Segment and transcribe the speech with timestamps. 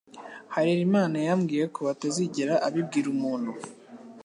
[0.53, 3.51] Harerimana yambwiye ko atazigera abibwira umuntu